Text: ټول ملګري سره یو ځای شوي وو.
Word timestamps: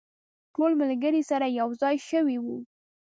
ټول 0.55 0.71
ملګري 0.81 1.21
سره 1.31 1.47
یو 1.59 1.69
ځای 1.81 1.95
شوي 2.09 2.37
وو. 2.43 2.57